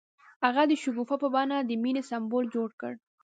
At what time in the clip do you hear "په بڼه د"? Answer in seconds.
1.23-1.71